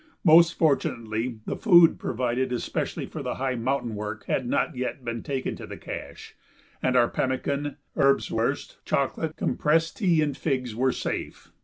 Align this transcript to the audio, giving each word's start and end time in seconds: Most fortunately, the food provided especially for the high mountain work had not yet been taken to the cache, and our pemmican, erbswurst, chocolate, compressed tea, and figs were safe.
Most 0.23 0.53
fortunately, 0.57 1.41
the 1.45 1.55
food 1.55 1.99
provided 1.99 2.51
especially 2.51 3.05
for 3.05 3.21
the 3.21 3.35
high 3.35 3.53
mountain 3.53 3.93
work 3.93 4.25
had 4.25 4.47
not 4.49 4.75
yet 4.75 5.05
been 5.05 5.21
taken 5.21 5.55
to 5.57 5.67
the 5.67 5.77
cache, 5.77 6.33
and 6.81 6.95
our 6.95 7.07
pemmican, 7.07 7.77
erbswurst, 7.95 8.83
chocolate, 8.83 9.35
compressed 9.35 9.97
tea, 9.97 10.19
and 10.23 10.35
figs 10.35 10.73
were 10.75 10.91
safe. 10.91 11.51